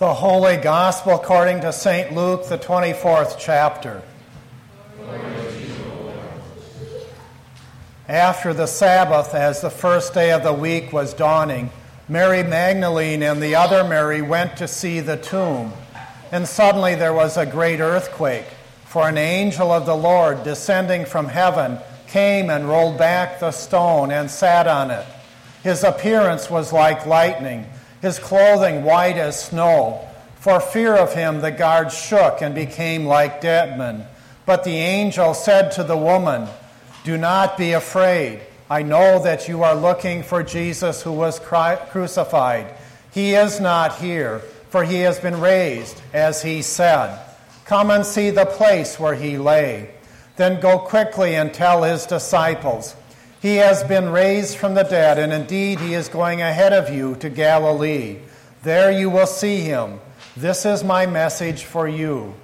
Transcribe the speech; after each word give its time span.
The 0.00 0.14
Holy 0.14 0.56
Gospel 0.56 1.16
according 1.16 1.60
to 1.60 1.74
St. 1.74 2.14
Luke, 2.14 2.48
the 2.48 2.56
24th 2.56 3.36
chapter. 3.38 4.02
After 8.08 8.54
the 8.54 8.66
Sabbath, 8.66 9.34
as 9.34 9.60
the 9.60 9.68
first 9.68 10.14
day 10.14 10.32
of 10.32 10.42
the 10.42 10.54
week 10.54 10.90
was 10.90 11.12
dawning, 11.12 11.68
Mary 12.08 12.42
Magdalene 12.42 13.22
and 13.22 13.42
the 13.42 13.54
other 13.54 13.84
Mary 13.84 14.22
went 14.22 14.56
to 14.56 14.66
see 14.66 15.00
the 15.00 15.18
tomb. 15.18 15.74
And 16.32 16.48
suddenly 16.48 16.94
there 16.94 17.12
was 17.12 17.36
a 17.36 17.44
great 17.44 17.80
earthquake, 17.80 18.46
for 18.86 19.06
an 19.06 19.18
angel 19.18 19.70
of 19.70 19.84
the 19.84 19.94
Lord 19.94 20.44
descending 20.44 21.04
from 21.04 21.26
heaven 21.26 21.76
came 22.06 22.48
and 22.48 22.66
rolled 22.66 22.96
back 22.96 23.38
the 23.38 23.52
stone 23.52 24.10
and 24.12 24.30
sat 24.30 24.66
on 24.66 24.90
it. 24.90 25.04
His 25.62 25.84
appearance 25.84 26.48
was 26.48 26.72
like 26.72 27.04
lightning 27.04 27.66
his 28.00 28.18
clothing 28.18 28.84
white 28.84 29.16
as 29.16 29.44
snow. 29.44 30.06
For 30.36 30.60
fear 30.60 30.96
of 30.96 31.14
him, 31.14 31.40
the 31.40 31.50
guards 31.50 31.96
shook 31.96 32.40
and 32.40 32.54
became 32.54 33.04
like 33.04 33.40
dead 33.40 33.78
men. 33.78 34.06
But 34.46 34.64
the 34.64 34.76
angel 34.76 35.34
said 35.34 35.70
to 35.72 35.84
the 35.84 35.96
woman, 35.96 36.48
Do 37.04 37.16
not 37.16 37.58
be 37.58 37.72
afraid. 37.72 38.40
I 38.70 38.82
know 38.82 39.22
that 39.22 39.48
you 39.48 39.62
are 39.62 39.74
looking 39.74 40.22
for 40.22 40.42
Jesus 40.42 41.02
who 41.02 41.12
was 41.12 41.40
crucified. 41.40 42.72
He 43.12 43.34
is 43.34 43.60
not 43.60 43.96
here, 43.96 44.38
for 44.70 44.84
he 44.84 45.00
has 45.00 45.18
been 45.18 45.40
raised, 45.40 46.00
as 46.12 46.42
he 46.42 46.62
said. 46.62 47.18
Come 47.64 47.90
and 47.90 48.06
see 48.06 48.30
the 48.30 48.46
place 48.46 48.98
where 48.98 49.14
he 49.14 49.38
lay. 49.38 49.90
Then 50.36 50.60
go 50.60 50.78
quickly 50.78 51.34
and 51.34 51.52
tell 51.52 51.82
his 51.82 52.06
disciples 52.06 52.96
he 53.40 53.56
has 53.56 53.82
been 53.84 54.10
raised 54.10 54.56
from 54.58 54.74
the 54.74 54.82
dead, 54.82 55.18
and 55.18 55.32
indeed 55.32 55.80
he 55.80 55.94
is 55.94 56.08
going 56.08 56.42
ahead 56.42 56.72
of 56.72 56.94
you 56.94 57.14
to 57.16 57.30
Galilee. 57.30 58.18
There 58.62 58.92
you 58.92 59.08
will 59.08 59.26
see 59.26 59.60
him. 59.60 60.00
This 60.36 60.66
is 60.66 60.84
my 60.84 61.06
message 61.06 61.64
for 61.64 61.88
you. 61.88 62.34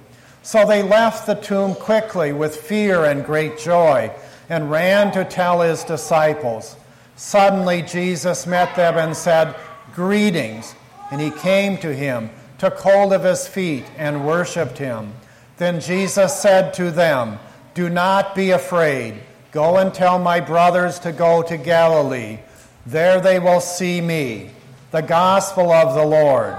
So 0.41 0.65
they 0.65 0.81
left 0.81 1.27
the 1.27 1.35
tomb 1.35 1.75
quickly 1.75 2.33
with 2.33 2.55
fear 2.55 3.05
and 3.05 3.25
great 3.25 3.59
joy 3.59 4.11
and 4.49 4.71
ran 4.71 5.11
to 5.11 5.25
tell 5.25 5.61
his 5.61 5.83
disciples. 5.83 6.75
Suddenly 7.15 7.81
Jesus 7.83 8.47
met 8.47 8.75
them 8.75 8.97
and 8.97 9.15
said, 9.15 9.55
Greetings. 9.93 10.73
And 11.11 11.21
he 11.21 11.31
came 11.31 11.77
to 11.79 11.93
him, 11.93 12.29
took 12.57 12.79
hold 12.79 13.13
of 13.13 13.23
his 13.23 13.47
feet, 13.47 13.85
and 13.97 14.25
worshiped 14.25 14.77
him. 14.77 15.13
Then 15.57 15.79
Jesus 15.79 16.39
said 16.39 16.73
to 16.75 16.91
them, 16.91 17.39
Do 17.73 17.89
not 17.89 18.35
be 18.35 18.51
afraid. 18.51 19.15
Go 19.51 19.77
and 19.77 19.93
tell 19.93 20.19
my 20.19 20.39
brothers 20.39 20.99
to 20.99 21.11
go 21.11 21.41
to 21.41 21.57
Galilee. 21.57 22.39
There 22.85 23.19
they 23.21 23.39
will 23.39 23.61
see 23.61 24.01
me. 24.01 24.51
The 24.91 25.01
gospel 25.01 25.71
of 25.71 25.93
the 25.95 26.05
Lord. 26.05 26.55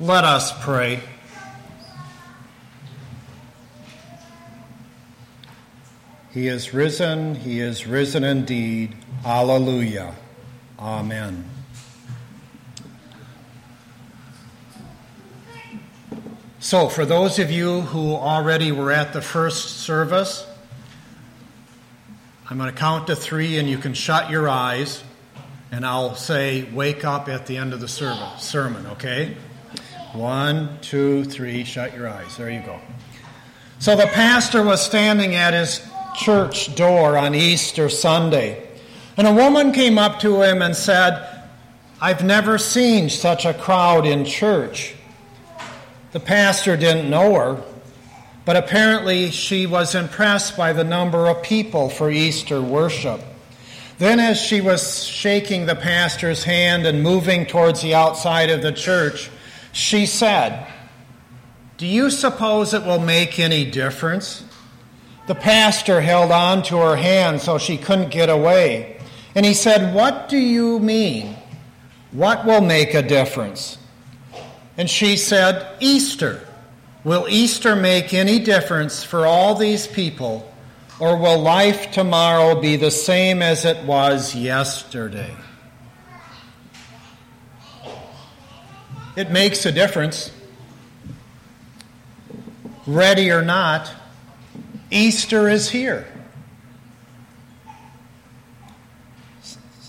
Let 0.00 0.24
us 0.24 0.52
pray. 0.62 1.00
He 6.32 6.46
is 6.46 6.72
risen, 6.72 7.34
he 7.34 7.58
is 7.58 7.86
risen 7.86 8.22
indeed. 8.22 8.94
Alleluia. 9.24 10.14
Amen. 10.78 11.57
So, 16.60 16.88
for 16.88 17.06
those 17.06 17.38
of 17.38 17.52
you 17.52 17.82
who 17.82 18.16
already 18.16 18.72
were 18.72 18.90
at 18.90 19.12
the 19.12 19.22
first 19.22 19.78
service, 19.78 20.44
I'm 22.50 22.58
going 22.58 22.68
to 22.68 22.76
count 22.76 23.06
to 23.06 23.14
three 23.14 23.58
and 23.58 23.70
you 23.70 23.78
can 23.78 23.94
shut 23.94 24.28
your 24.28 24.48
eyes, 24.48 25.04
and 25.70 25.86
I'll 25.86 26.16
say, 26.16 26.68
Wake 26.72 27.04
up 27.04 27.28
at 27.28 27.46
the 27.46 27.56
end 27.56 27.74
of 27.74 27.80
the 27.80 27.86
service, 27.86 28.42
sermon, 28.42 28.86
okay? 28.88 29.36
One, 30.14 30.80
two, 30.80 31.26
three, 31.26 31.62
shut 31.62 31.94
your 31.94 32.08
eyes. 32.08 32.36
There 32.36 32.50
you 32.50 32.62
go. 32.62 32.80
So, 33.78 33.94
the 33.94 34.08
pastor 34.08 34.64
was 34.64 34.84
standing 34.84 35.36
at 35.36 35.54
his 35.54 35.88
church 36.16 36.74
door 36.74 37.16
on 37.16 37.36
Easter 37.36 37.88
Sunday, 37.88 38.68
and 39.16 39.28
a 39.28 39.32
woman 39.32 39.70
came 39.70 39.96
up 39.96 40.18
to 40.20 40.42
him 40.42 40.60
and 40.62 40.74
said, 40.74 41.24
I've 42.00 42.24
never 42.24 42.58
seen 42.58 43.10
such 43.10 43.44
a 43.44 43.54
crowd 43.54 44.06
in 44.06 44.24
church. 44.24 44.96
The 46.12 46.20
pastor 46.20 46.76
didn't 46.76 47.10
know 47.10 47.34
her, 47.34 47.62
but 48.44 48.56
apparently 48.56 49.30
she 49.30 49.66
was 49.66 49.94
impressed 49.94 50.56
by 50.56 50.72
the 50.72 50.84
number 50.84 51.28
of 51.28 51.42
people 51.42 51.90
for 51.90 52.10
Easter 52.10 52.62
worship. 52.62 53.20
Then, 53.98 54.20
as 54.20 54.40
she 54.40 54.60
was 54.60 55.04
shaking 55.04 55.66
the 55.66 55.74
pastor's 55.74 56.44
hand 56.44 56.86
and 56.86 57.02
moving 57.02 57.46
towards 57.46 57.82
the 57.82 57.94
outside 57.94 58.48
of 58.48 58.62
the 58.62 58.72
church, 58.72 59.28
she 59.72 60.06
said, 60.06 60.66
Do 61.76 61.86
you 61.86 62.10
suppose 62.10 62.72
it 62.72 62.84
will 62.84 63.00
make 63.00 63.38
any 63.38 63.64
difference? 63.64 64.44
The 65.26 65.34
pastor 65.34 66.00
held 66.00 66.30
on 66.30 66.62
to 66.64 66.78
her 66.78 66.96
hand 66.96 67.40
so 67.40 67.58
she 67.58 67.76
couldn't 67.76 68.10
get 68.10 68.30
away. 68.30 68.98
And 69.34 69.44
he 69.44 69.52
said, 69.52 69.94
What 69.94 70.28
do 70.28 70.38
you 70.38 70.78
mean? 70.78 71.36
What 72.12 72.46
will 72.46 72.62
make 72.62 72.94
a 72.94 73.02
difference? 73.02 73.77
And 74.78 74.88
she 74.88 75.16
said, 75.16 75.76
Easter. 75.80 76.40
Will 77.02 77.26
Easter 77.28 77.74
make 77.74 78.14
any 78.14 78.38
difference 78.38 79.02
for 79.02 79.26
all 79.26 79.54
these 79.54 79.86
people, 79.86 80.52
or 81.00 81.16
will 81.16 81.38
life 81.38 81.90
tomorrow 81.90 82.60
be 82.60 82.76
the 82.76 82.90
same 82.90 83.42
as 83.42 83.64
it 83.64 83.84
was 83.84 84.34
yesterday? 84.34 85.34
It 89.16 89.30
makes 89.32 89.66
a 89.66 89.72
difference. 89.72 90.32
Ready 92.86 93.32
or 93.32 93.42
not, 93.42 93.92
Easter 94.90 95.48
is 95.48 95.68
here. 95.68 96.06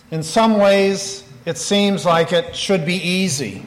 In 0.10 0.24
some 0.24 0.58
ways, 0.58 1.24
it 1.46 1.58
seems 1.58 2.06
like 2.06 2.34
it 2.34 2.56
should 2.56 2.86
be 2.86 2.96
easy. 2.96 3.64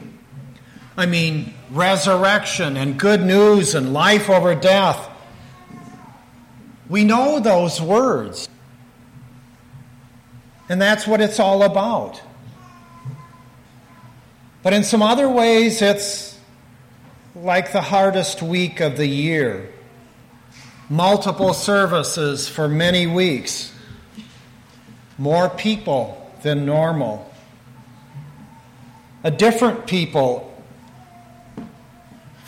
I 0.95 1.05
mean, 1.07 1.53
resurrection 1.71 2.77
and 2.77 2.99
good 2.99 3.21
news 3.21 3.73
and 3.73 3.93
life 3.93 4.29
over 4.29 4.53
death. 4.53 5.09
We 6.87 7.03
know 7.03 7.39
those 7.39 7.81
words. 7.81 8.47
And 10.69 10.81
that's 10.81 11.07
what 11.07 11.19
it's 11.19 11.39
all 11.39 11.63
about. 11.63 12.21
But 14.61 14.73
in 14.73 14.83
some 14.83 15.01
other 15.01 15.27
ways, 15.27 15.81
it's 15.81 16.39
like 17.35 17.73
the 17.73 17.81
hardest 17.81 18.41
week 18.41 18.79
of 18.79 18.95
the 18.95 19.07
year. 19.07 19.69
Multiple 20.89 21.53
services 21.53 22.47
for 22.47 22.67
many 22.67 23.07
weeks. 23.07 23.73
More 25.17 25.49
people 25.49 26.31
than 26.43 26.65
normal. 26.65 27.29
A 29.23 29.31
different 29.31 29.87
people 29.87 30.52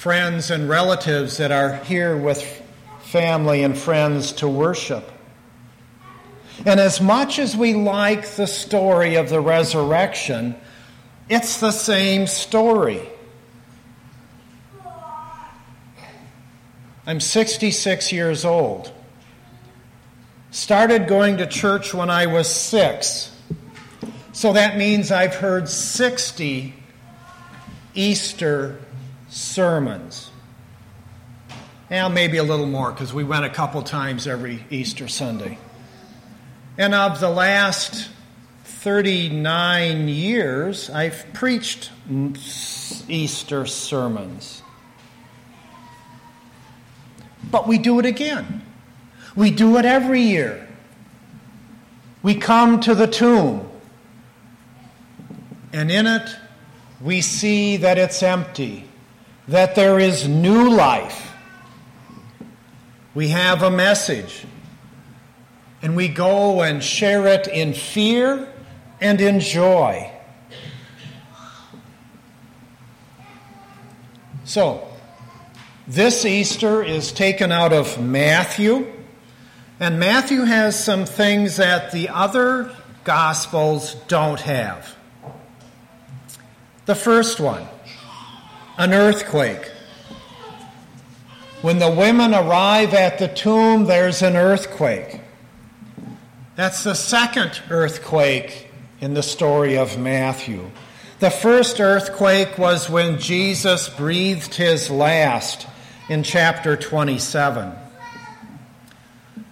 friends 0.05 0.51
and 0.51 0.69
relatives 0.69 1.37
that 1.37 1.51
are 1.51 1.77
here 1.77 2.15
with 2.15 2.61
family 3.05 3.63
and 3.63 3.75
friends 3.75 4.33
to 4.33 4.47
worship. 4.47 5.11
And 6.63 6.79
as 6.79 7.01
much 7.01 7.39
as 7.39 7.57
we 7.57 7.73
like 7.73 8.27
the 8.35 8.45
story 8.45 9.15
of 9.15 9.29
the 9.29 9.39
resurrection, 9.39 10.55
it's 11.27 11.59
the 11.59 11.71
same 11.71 12.27
story. 12.27 13.01
I'm 17.07 17.19
66 17.19 18.11
years 18.11 18.45
old. 18.45 18.91
Started 20.51 21.07
going 21.07 21.37
to 21.37 21.47
church 21.47 21.95
when 21.95 22.11
I 22.11 22.27
was 22.27 22.47
six. 22.47 23.35
So 24.33 24.53
that 24.53 24.77
means 24.77 25.11
I've 25.11 25.33
heard 25.33 25.67
60 25.67 26.75
Easter 27.95 28.77
sermons. 29.29 30.29
Now, 31.89 32.09
maybe 32.09 32.37
a 32.37 32.43
little 32.43 32.65
more 32.65 32.91
because 32.91 33.13
we 33.13 33.23
went 33.23 33.45
a 33.45 33.49
couple 33.49 33.81
times 33.83 34.27
every 34.27 34.65
Easter 34.69 35.07
Sunday. 35.07 35.57
And 36.77 36.93
of 36.93 37.19
the 37.19 37.29
last 37.29 38.09
39 38.63 40.07
years, 40.07 40.89
I've 40.89 41.25
preached 41.33 41.91
Easter 43.07 43.65
sermons. 43.65 44.61
But 47.51 47.67
we 47.67 47.77
do 47.77 47.99
it 47.99 48.05
again. 48.05 48.63
We 49.35 49.51
do 49.51 49.77
it 49.77 49.85
every 49.85 50.21
year. 50.21 50.67
We 52.23 52.35
come 52.35 52.79
to 52.81 52.95
the 52.95 53.05
tomb, 53.05 53.69
and 55.71 55.91
in 55.91 56.07
it, 56.07 56.27
we 56.99 57.21
see 57.21 57.77
that 57.77 57.99
it's 57.99 58.23
empty 58.23 58.85
that 59.47 59.75
there 59.75 59.99
is 59.99 60.27
new 60.27 60.69
life. 60.69 61.33
We 63.13 63.29
have 63.29 63.63
a 63.63 63.71
message, 63.71 64.45
and 65.81 65.95
we 65.95 66.07
go 66.07 66.61
and 66.61 66.83
share 66.83 67.27
it 67.27 67.47
in 67.47 67.73
fear 67.73 68.47
and 68.99 69.21
in 69.21 69.39
joy. 69.39 70.11
So, 74.43 74.87
this 75.87 76.25
Easter 76.25 76.83
is 76.83 77.11
taken 77.11 77.51
out 77.51 77.73
of 77.73 78.01
Matthew, 78.01 78.91
and 79.79 79.99
Matthew 79.99 80.41
has 80.41 80.81
some 80.81 81.05
things 81.05 81.57
that 81.57 81.91
the 81.91 82.09
other 82.09 82.71
Gospels 83.03 83.95
don't 84.07 84.39
have. 84.41 84.95
The 86.87 86.95
first 86.95 87.39
one 87.39 87.67
an 88.77 88.93
earthquake. 88.93 89.71
When 91.61 91.79
the 91.79 91.89
women 91.89 92.33
arrive 92.33 92.93
at 92.93 93.17
the 93.17 93.27
tomb, 93.27 93.85
there's 93.85 94.21
an 94.21 94.35
earthquake. 94.35 95.21
That's 96.55 96.83
the 96.83 96.93
second 96.93 97.61
earthquake 97.69 98.69
in 99.01 99.13
the 99.13 99.23
story 99.23 99.77
of 99.77 99.97
Matthew. 99.97 100.69
The 101.19 101.31
first 101.31 101.79
earthquake 101.79 102.57
was 102.57 102.89
when 102.89 103.19
Jesus 103.19 103.89
breathed 103.89 104.55
his 104.55 104.89
last 104.89 105.67
in 106.09 106.23
chapter 106.23 106.75
27. 106.75 107.71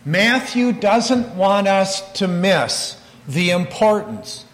Matthew 0.05 0.73
doesn't 0.73 1.35
want 1.35 1.67
us 1.67 2.11
to 2.13 2.27
miss 2.27 3.01
the 3.27 3.51
importance 3.51 4.45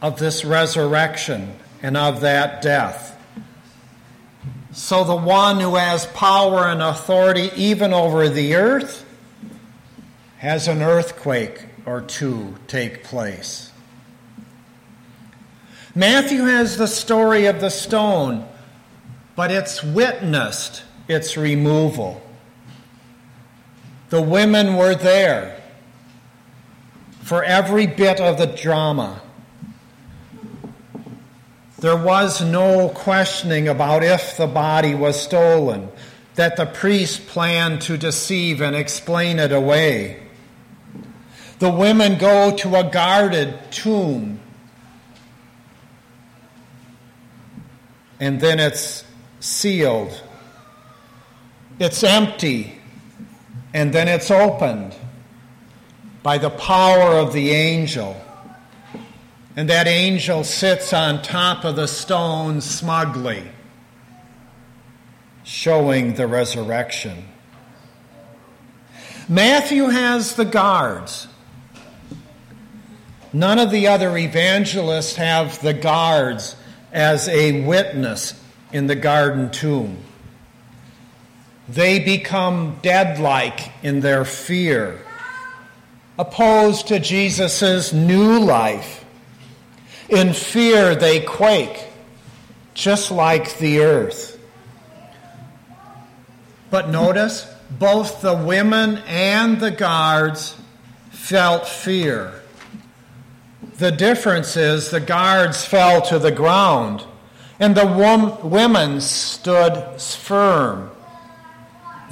of 0.00 0.18
this 0.18 0.44
resurrection 0.44 1.54
and 1.84 1.98
of 1.98 2.22
that 2.22 2.62
death. 2.62 3.10
So, 4.72 5.04
the 5.04 5.14
one 5.14 5.60
who 5.60 5.76
has 5.76 6.06
power 6.06 6.66
and 6.66 6.80
authority 6.80 7.50
even 7.56 7.92
over 7.92 8.26
the 8.30 8.54
earth 8.54 9.04
has 10.38 10.66
an 10.66 10.80
earthquake 10.80 11.66
or 11.84 12.00
two 12.00 12.54
take 12.68 13.04
place. 13.04 13.70
Matthew 15.94 16.44
has 16.44 16.78
the 16.78 16.86
story 16.86 17.44
of 17.44 17.60
the 17.60 17.68
stone, 17.68 18.48
but 19.36 19.50
it's 19.50 19.84
witnessed 19.84 20.84
its 21.06 21.36
removal. 21.36 22.22
The 24.08 24.22
women 24.22 24.76
were 24.76 24.94
there 24.94 25.62
for 27.20 27.44
every 27.44 27.86
bit 27.86 28.20
of 28.20 28.38
the 28.38 28.46
drama. 28.46 29.20
There 31.84 31.94
was 31.98 32.40
no 32.40 32.88
questioning 32.88 33.68
about 33.68 34.02
if 34.02 34.38
the 34.38 34.46
body 34.46 34.94
was 34.94 35.20
stolen, 35.20 35.90
that 36.34 36.56
the 36.56 36.64
priest 36.64 37.26
planned 37.26 37.82
to 37.82 37.98
deceive 37.98 38.62
and 38.62 38.74
explain 38.74 39.38
it 39.38 39.52
away. 39.52 40.22
The 41.58 41.68
women 41.68 42.16
go 42.16 42.56
to 42.56 42.76
a 42.76 42.84
guarded 42.84 43.70
tomb, 43.70 44.40
and 48.18 48.40
then 48.40 48.60
it's 48.60 49.04
sealed. 49.40 50.22
It's 51.78 52.02
empty, 52.02 52.80
and 53.74 53.92
then 53.92 54.08
it's 54.08 54.30
opened 54.30 54.96
by 56.22 56.38
the 56.38 56.48
power 56.48 57.18
of 57.18 57.34
the 57.34 57.50
angel. 57.50 58.23
And 59.56 59.70
that 59.70 59.86
angel 59.86 60.42
sits 60.42 60.92
on 60.92 61.22
top 61.22 61.64
of 61.64 61.76
the 61.76 61.86
stone 61.86 62.60
smugly, 62.60 63.44
showing 65.44 66.14
the 66.14 66.26
resurrection. 66.26 67.24
Matthew 69.28 69.84
has 69.84 70.34
the 70.34 70.44
guards. 70.44 71.28
None 73.32 73.58
of 73.58 73.70
the 73.70 73.86
other 73.86 74.16
evangelists 74.18 75.16
have 75.16 75.60
the 75.62 75.72
guards 75.72 76.56
as 76.92 77.28
a 77.28 77.64
witness 77.64 78.40
in 78.72 78.88
the 78.88 78.96
garden 78.96 79.50
tomb. 79.50 79.98
They 81.68 82.00
become 82.00 82.78
dead 82.82 83.20
like 83.20 83.72
in 83.84 84.00
their 84.00 84.24
fear, 84.24 85.00
opposed 86.18 86.88
to 86.88 86.98
Jesus' 86.98 87.92
new 87.92 88.38
life 88.38 89.03
in 90.14 90.32
fear, 90.32 90.94
they 90.94 91.20
quake, 91.20 91.84
just 92.74 93.10
like 93.10 93.58
the 93.58 93.80
earth. 93.80 94.38
But 96.70 96.88
notice, 96.88 97.46
both 97.70 98.20
the 98.20 98.34
women 98.34 98.98
and 99.06 99.60
the 99.60 99.70
guards 99.70 100.56
felt 101.10 101.66
fear. 101.66 102.32
The 103.78 103.90
difference 103.90 104.56
is 104.56 104.90
the 104.90 105.00
guards 105.00 105.64
fell 105.64 106.02
to 106.02 106.18
the 106.18 106.30
ground, 106.30 107.04
and 107.58 107.74
the 107.74 107.86
wom- 107.86 108.50
women 108.50 109.00
stood 109.00 110.00
firm. 110.00 110.90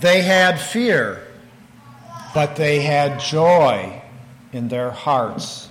They 0.00 0.22
had 0.22 0.60
fear, 0.60 1.22
but 2.34 2.56
they 2.56 2.80
had 2.80 3.20
joy 3.20 4.02
in 4.52 4.68
their 4.68 4.90
hearts. 4.90 5.68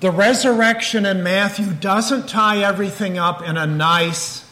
The 0.00 0.10
resurrection 0.10 1.04
in 1.04 1.22
Matthew 1.22 1.74
doesn't 1.74 2.28
tie 2.28 2.64
everything 2.64 3.18
up 3.18 3.42
in 3.42 3.58
a 3.58 3.66
nice 3.66 4.50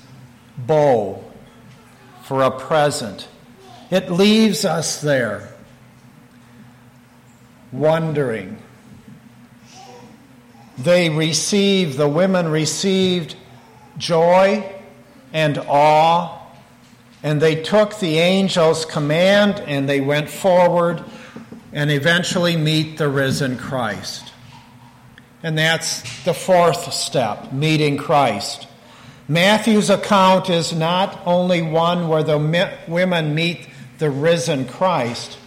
bow 0.59 1.25
for 2.23 2.43
a 2.43 2.51
present. 2.51 3.29
It 3.91 4.11
leaves 4.11 4.67
us 4.67 5.01
there 5.01 5.55
wondering. 7.73 8.59
They 10.77 11.09
received, 11.09 11.97
the 11.97 12.09
women 12.09 12.49
received 12.49 13.35
joy 13.97 14.71
and 15.33 15.59
awe, 15.67 16.41
and 17.23 17.41
they 17.41 17.63
took 17.63 17.99
the 17.99 18.21
angel's 18.21 18.85
command 18.85 19.61
and 19.67 19.89
they 19.89 20.01
went 20.01 20.29
forward 20.29 21.03
and 21.73 21.91
eventually 21.91 22.57
meet 22.57 22.99
the 22.99 23.09
risen 23.09 23.57
Christ. 23.57 24.33
And 25.43 25.57
that's 25.57 26.25
the 26.25 26.35
fourth 26.35 26.93
step 26.93 27.53
meeting 27.53 27.97
Christ. 27.97 28.67
Matthew's 29.29 29.91
account 29.91 30.49
is 30.49 30.73
not 30.73 31.21
only 31.27 31.63
one 31.63 32.09
where 32.09 32.23
the 32.23 32.39
women 32.89 33.35
meet 33.35 33.69
the 33.99 34.11
risen 34.11 34.67
Christ. 34.67 35.39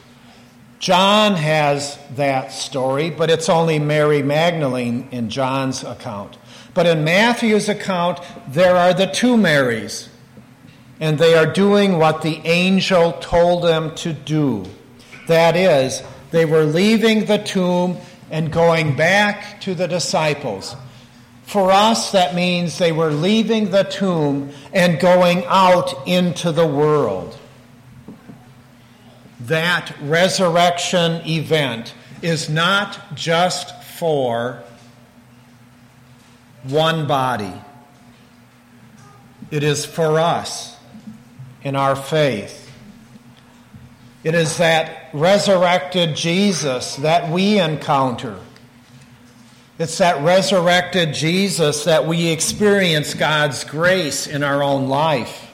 John 0.79 1.35
has 1.35 1.97
that 2.15 2.51
story, 2.51 3.09
but 3.09 3.29
it's 3.29 3.49
only 3.49 3.79
Mary 3.79 4.23
Magdalene 4.23 5.07
in 5.11 5.29
John's 5.29 5.83
account. 5.83 6.37
But 6.73 6.85
in 6.85 7.03
Matthew's 7.03 7.69
account, 7.69 8.19
there 8.47 8.75
are 8.75 8.93
the 8.93 9.07
two 9.07 9.35
Marys, 9.35 10.09
and 10.99 11.19
they 11.19 11.35
are 11.35 11.45
doing 11.45 11.97
what 11.97 12.21
the 12.21 12.39
angel 12.45 13.13
told 13.13 13.63
them 13.63 13.93
to 13.95 14.13
do. 14.13 14.65
That 15.27 15.55
is, 15.55 16.01
they 16.31 16.45
were 16.45 16.63
leaving 16.63 17.25
the 17.25 17.37
tomb 17.37 17.97
and 18.31 18.51
going 18.51 18.95
back 18.95 19.61
to 19.61 19.75
the 19.75 19.87
disciples. 19.87 20.75
For 21.43 21.71
us, 21.71 22.13
that 22.13 22.33
means 22.33 22.77
they 22.77 22.93
were 22.93 23.11
leaving 23.11 23.71
the 23.71 23.83
tomb 23.83 24.51
and 24.73 24.99
going 24.99 25.43
out 25.45 26.07
into 26.07 26.53
the 26.53 26.65
world. 26.65 27.37
That 29.41 29.93
resurrection 30.01 31.27
event 31.27 31.93
is 32.21 32.49
not 32.49 33.15
just 33.15 33.83
for 33.83 34.63
one 36.63 37.05
body, 37.05 37.53
it 39.49 39.63
is 39.63 39.85
for 39.85 40.19
us 40.19 40.77
in 41.63 41.75
our 41.75 41.95
faith. 41.95 42.60
It 44.23 44.35
is 44.35 44.57
that 44.57 45.09
resurrected 45.13 46.15
Jesus 46.15 46.95
that 46.97 47.31
we 47.31 47.59
encounter. 47.59 48.39
It's 49.79 49.97
that 49.97 50.23
resurrected 50.23 51.15
Jesus 51.15 51.85
that 51.85 52.05
we 52.05 52.27
experience 52.27 53.15
God's 53.15 53.63
grace 53.63 54.27
in 54.27 54.43
our 54.43 54.61
own 54.61 54.87
life. 54.89 55.51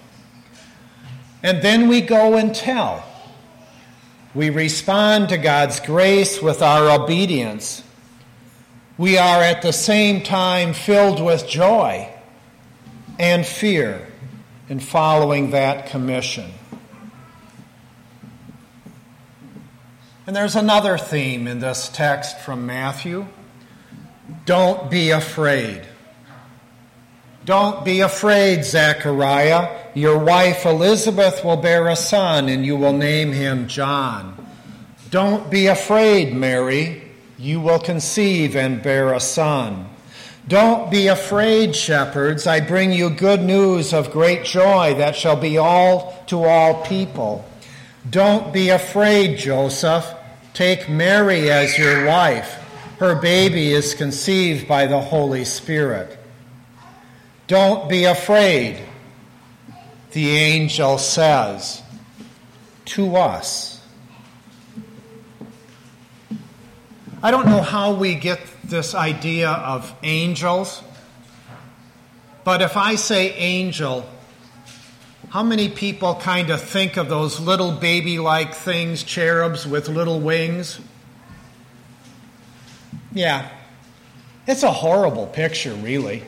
And 1.42 1.62
then 1.62 1.88
we 1.88 2.02
go 2.02 2.36
and 2.36 2.54
tell. 2.54 3.06
We 4.36 4.50
respond 4.50 5.30
to 5.30 5.38
God's 5.38 5.80
grace 5.80 6.42
with 6.42 6.62
our 6.62 6.90
obedience. 7.02 7.84
We 8.98 9.18
are 9.18 9.42
at 9.42 9.62
the 9.62 9.72
same 9.72 10.24
time 10.24 10.74
filled 10.74 11.24
with 11.24 11.48
joy 11.48 12.10
and 13.18 13.46
fear 13.46 14.08
in 14.68 14.82
following 14.82 15.52
that 15.52 15.88
commission. 15.88 16.52
And 20.28 20.36
there's 20.36 20.58
another 20.58 20.98
theme 20.98 21.48
in 21.48 21.60
this 21.60 21.88
text 21.88 22.42
from 22.42 22.66
Matthew 22.66 23.28
don't 24.46 24.92
be 24.92 25.12
afraid. 25.12 25.84
Don't 27.46 27.86
be 27.86 28.02
afraid, 28.02 28.66
Zechariah. 28.66 29.70
Your 29.94 30.18
wife 30.18 30.66
Elizabeth 30.66 31.46
will 31.46 31.56
bear 31.56 31.88
a 31.88 31.96
son, 31.96 32.50
and 32.50 32.66
you 32.66 32.76
will 32.76 32.92
name 32.92 33.32
him 33.32 33.70
John. 33.70 34.36
Don't 35.12 35.50
be 35.50 35.68
afraid, 35.68 36.34
Mary. 36.34 37.04
you 37.38 37.62
will 37.62 37.80
conceive 37.80 38.58
and 38.58 38.84
bear 38.84 39.14
a 39.14 39.22
son. 39.22 39.88
Don't 40.46 40.92
be 40.92 41.08
afraid, 41.08 41.74
shepherds. 41.74 42.48
I 42.48 42.60
bring 42.60 42.92
you 42.92 43.10
good 43.12 43.42
news 43.42 43.94
of 43.94 44.12
great 44.12 44.44
joy 44.44 44.96
that 44.96 45.16
shall 45.16 45.38
be 45.38 45.58
all 45.58 46.22
to 46.28 46.44
all 46.44 46.84
people. 46.86 47.46
Don't 48.10 48.52
be 48.52 48.70
afraid, 48.70 49.38
Joseph. 49.38 50.17
Take 50.58 50.90
Mary 50.90 51.52
as 51.52 51.78
your 51.78 52.08
wife. 52.08 52.52
Her 52.98 53.14
baby 53.14 53.72
is 53.72 53.94
conceived 53.94 54.68
by 54.68 54.88
the 54.88 55.00
Holy 55.00 55.46
Spirit. 55.46 56.18
Don't 57.46 57.88
be 57.88 58.06
afraid, 58.06 58.84
the 60.14 60.32
angel 60.32 60.98
says 60.98 61.84
to 62.86 63.18
us. 63.18 63.86
I 67.22 67.30
don't 67.30 67.46
know 67.46 67.62
how 67.62 67.94
we 67.94 68.16
get 68.16 68.40
this 68.64 68.96
idea 68.96 69.52
of 69.52 69.94
angels, 70.02 70.82
but 72.44 72.64
if 72.64 72.76
I 72.76 72.96
say 72.96 73.32
angel, 73.34 74.10
how 75.30 75.44
many 75.44 75.70
people 75.70 76.16
kind 76.16 76.50
of 76.50 76.62
think 76.62 76.98
of 76.98 77.10
those 77.10 77.40
little 77.40 77.72
baby 77.72 78.20
like 78.20 78.54
things, 78.54 79.04
cherubs 79.04 79.68
with 79.68 79.90
little 79.90 80.20
wings? 80.20 80.80
Yeah, 83.14 83.50
it's 84.46 84.64
a 84.64 84.72
horrible 84.72 85.28
picture, 85.28 85.74
really. 85.74 86.24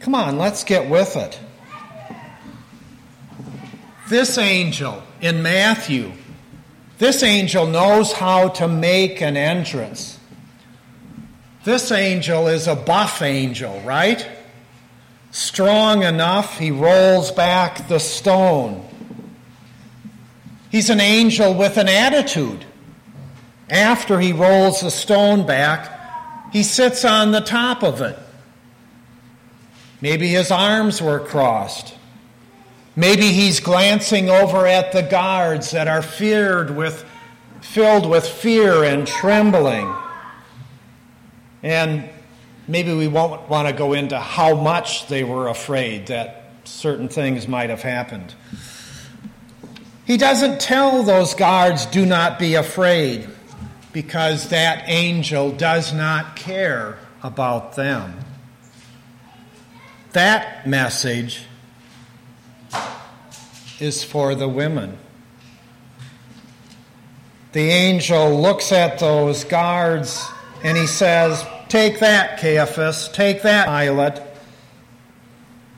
Come 0.00 0.14
on, 0.14 0.38
let's 0.38 0.64
get 0.64 0.90
with 0.90 1.16
it. 1.16 1.38
This 4.08 4.36
angel 4.36 5.02
in 5.20 5.42
Matthew 5.42 6.12
this 6.98 7.22
angel 7.22 7.66
knows 7.66 8.12
how 8.12 8.48
to 8.50 8.68
make 8.68 9.20
an 9.20 9.36
entrance. 9.36 10.18
This 11.64 11.90
angel 11.90 12.46
is 12.46 12.68
a 12.68 12.76
buff 12.76 13.20
angel, 13.20 13.80
right? 13.80 14.26
Strong 15.34 16.04
enough, 16.04 16.60
he 16.60 16.70
rolls 16.70 17.32
back 17.32 17.88
the 17.88 17.98
stone. 17.98 18.86
He's 20.70 20.90
an 20.90 21.00
angel 21.00 21.54
with 21.54 21.76
an 21.76 21.88
attitude. 21.88 22.64
After 23.68 24.20
he 24.20 24.32
rolls 24.32 24.80
the 24.80 24.92
stone 24.92 25.44
back, 25.44 26.52
he 26.52 26.62
sits 26.62 27.04
on 27.04 27.32
the 27.32 27.40
top 27.40 27.82
of 27.82 28.00
it. 28.00 28.16
Maybe 30.00 30.28
his 30.28 30.52
arms 30.52 31.02
were 31.02 31.18
crossed. 31.18 31.96
Maybe 32.94 33.32
he's 33.32 33.58
glancing 33.58 34.30
over 34.30 34.68
at 34.68 34.92
the 34.92 35.02
guards 35.02 35.72
that 35.72 35.88
are 35.88 36.02
feared 36.02 36.76
with, 36.76 37.04
filled 37.60 38.08
with 38.08 38.24
fear 38.24 38.84
and 38.84 39.04
trembling. 39.04 39.92
And 41.64 42.08
maybe 42.66 42.92
we 42.94 43.08
won't 43.08 43.48
want 43.48 43.68
to 43.68 43.74
go 43.74 43.92
into 43.92 44.18
how 44.18 44.54
much 44.54 45.06
they 45.08 45.24
were 45.24 45.48
afraid 45.48 46.06
that 46.08 46.44
certain 46.64 47.08
things 47.08 47.46
might 47.46 47.70
have 47.70 47.82
happened. 47.82 48.34
He 50.06 50.16
doesn't 50.16 50.60
tell 50.60 51.02
those 51.02 51.34
guards, 51.34 51.86
do 51.86 52.04
not 52.04 52.38
be 52.38 52.54
afraid, 52.54 53.28
because 53.92 54.50
that 54.50 54.84
angel 54.86 55.50
does 55.52 55.92
not 55.92 56.36
care 56.36 56.98
about 57.22 57.76
them. 57.76 58.18
That 60.12 60.66
message 60.66 61.42
is 63.80 64.04
for 64.04 64.34
the 64.34 64.48
women. 64.48 64.98
The 67.52 67.70
angel 67.70 68.40
looks 68.40 68.72
at 68.72 68.98
those 68.98 69.44
guards 69.44 70.24
and 70.62 70.76
he 70.76 70.86
says, 70.86 71.44
Take 71.68 72.00
that, 72.00 72.38
Caiaphas, 72.38 73.08
take 73.08 73.42
that, 73.42 73.66
Pilate. 73.66 74.20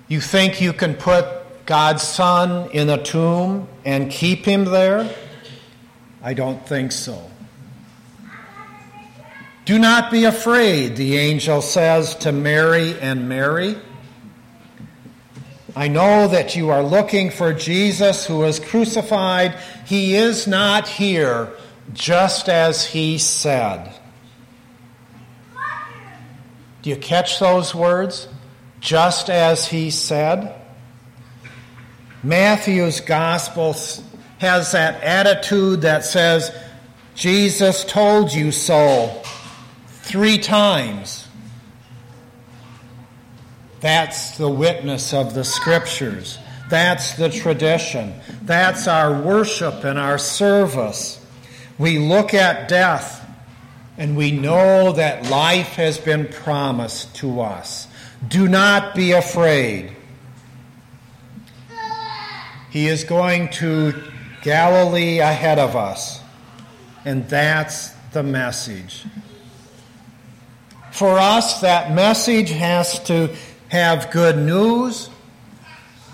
You 0.09 0.21
think 0.21 0.61
you 0.61 0.73
can 0.73 0.95
put 0.95 1.27
God's 1.67 2.03
Son 2.03 2.71
in 2.71 2.89
a 2.89 3.03
tomb 3.03 3.69
and 3.85 4.11
keep 4.11 4.45
him 4.45 4.65
there? 4.65 5.13
I 6.23 6.35
don't 6.35 6.65
think 6.67 6.93
so. 6.93 7.31
Do 9.65 9.81
not 9.81 10.13
be 10.13 10.25
afraid, 10.25 10.97
the 10.97 11.17
angel 11.17 11.61
says 11.61 12.15
to 12.17 12.31
Mary 12.31 12.99
and 13.01 13.29
Mary. 13.29 13.77
I 15.75 15.89
know 15.89 16.29
that 16.29 16.55
you 16.55 16.71
are 16.71 16.85
looking 16.85 17.31
for 17.31 17.53
Jesus 17.53 18.25
who 18.25 18.39
was 18.39 18.61
crucified. 18.61 19.59
He 19.85 20.15
is 20.15 20.47
not 20.47 20.87
here, 20.87 21.51
just 21.93 22.49
as 22.49 22.87
he 22.87 23.19
said. 23.19 23.93
Do 26.87 26.91
you 26.91 26.97
catch 26.99 27.41
those 27.41 27.75
words? 27.75 28.29
Just 28.79 29.29
as 29.29 29.67
he 29.67 29.91
said? 29.91 30.55
Matthew's 32.23 33.01
gospel 33.01 33.75
has 34.39 34.71
that 34.71 35.03
attitude 35.03 35.81
that 35.81 36.05
says, 36.05 36.57
Jesus 37.17 37.85
told 37.85 38.33
you 38.33 38.53
so 38.53 39.21
three 39.89 40.39
times. 40.39 41.27
That's 43.81 44.39
the 44.39 44.49
witness 44.49 45.13
of 45.13 45.35
the 45.35 45.43
scriptures. 45.43 46.39
That's 46.71 47.15
the 47.15 47.31
tradition. 47.31 48.15
That's 48.43 48.87
our 48.87 49.21
worship 49.23 49.83
and 49.83 49.99
our 49.99 50.19
service. 50.19 51.21
We 51.79 51.99
look 51.99 52.33
at 52.33 52.69
death 52.69 53.26
and 53.99 54.17
we 54.17 54.31
know 54.31 54.93
that 54.93 55.31
life 55.31 55.75
has 55.75 55.99
been 55.99 56.27
promised 56.29 57.15
to 57.17 57.41
us. 57.41 57.89
Do 58.27 58.49
not 58.49 58.95
be 58.95 59.13
afraid. 59.13 59.93
He 62.71 62.89
is 62.89 63.05
going 63.05 63.49
to 63.53 63.95
Galilee 64.43 65.19
ahead 65.19 65.59
of 65.59 65.77
us. 65.77 66.21
And 67.05 67.29
that's 67.29 67.91
the 68.13 68.23
message. 68.23 69.05
For 70.91 71.19
us, 71.19 71.61
that 71.61 71.93
message 71.93 72.51
has 72.51 73.03
to 73.05 73.35
have 73.69 74.11
good 74.11 74.39
news. 74.39 75.11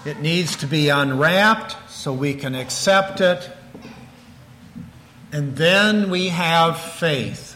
It 0.05 0.21
needs 0.21 0.57
to 0.57 0.67
be 0.67 0.89
unwrapped 0.89 1.77
so 1.91 2.13
we 2.13 2.35
can 2.35 2.55
accept 2.55 3.21
it. 3.21 3.51
And 5.33 5.57
then 5.57 6.11
we 6.11 6.29
have 6.29 6.81
faith. 6.81 7.52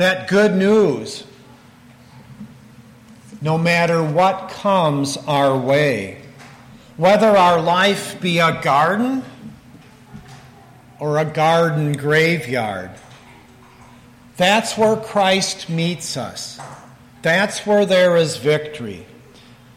That 0.00 0.28
good 0.28 0.56
news, 0.56 1.24
no 3.42 3.58
matter 3.58 4.02
what 4.02 4.48
comes 4.48 5.18
our 5.18 5.54
way, 5.58 6.22
whether 6.96 7.28
our 7.28 7.60
life 7.60 8.18
be 8.18 8.38
a 8.38 8.62
garden 8.62 9.22
or 10.98 11.18
a 11.18 11.26
garden 11.26 11.92
graveyard, 11.92 12.92
that's 14.38 14.78
where 14.78 14.96
Christ 14.96 15.68
meets 15.68 16.16
us. 16.16 16.58
That's 17.20 17.66
where 17.66 17.84
there 17.84 18.16
is 18.16 18.38
victory. 18.38 19.04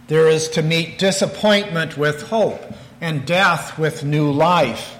There 0.08 0.30
is 0.30 0.48
to 0.52 0.62
meet 0.62 1.00
disappointment 1.00 1.98
with 1.98 2.30
hope 2.30 2.64
and 3.02 3.26
death 3.26 3.78
with 3.78 4.06
new 4.06 4.32
life. 4.32 4.96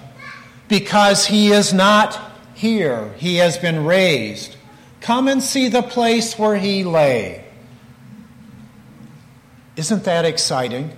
Because 0.68 1.24
he 1.24 1.50
is 1.50 1.72
not 1.72 2.20
here, 2.52 3.14
he 3.16 3.36
has 3.36 3.56
been 3.56 3.86
raised. 3.86 4.56
Come 5.04 5.28
and 5.28 5.42
see 5.42 5.68
the 5.68 5.82
place 5.82 6.38
where 6.38 6.56
he 6.56 6.82
lay. 6.82 7.44
Isn't 9.76 10.04
that 10.04 10.24
exciting? 10.24 10.96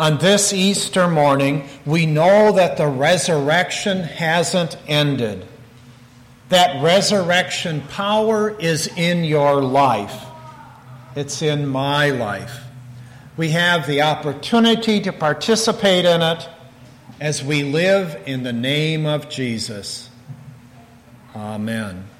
On 0.00 0.18
this 0.18 0.52
Easter 0.52 1.06
morning, 1.06 1.68
we 1.86 2.06
know 2.06 2.50
that 2.50 2.76
the 2.76 2.88
resurrection 2.88 4.00
hasn't 4.02 4.76
ended. 4.88 5.46
That 6.48 6.82
resurrection 6.82 7.82
power 7.82 8.50
is 8.50 8.88
in 8.96 9.22
your 9.22 9.62
life. 9.62 10.26
It's 11.14 11.40
in 11.40 11.68
my 11.68 12.10
life. 12.10 12.64
We 13.36 13.50
have 13.50 13.86
the 13.86 14.02
opportunity 14.02 15.00
to 15.02 15.12
participate 15.12 16.04
in 16.04 16.20
it 16.22 16.48
as 17.20 17.44
we 17.44 17.62
live 17.62 18.20
in 18.26 18.42
the 18.42 18.52
name 18.52 19.06
of 19.06 19.28
Jesus. 19.28 20.07
Amen. 21.38 22.17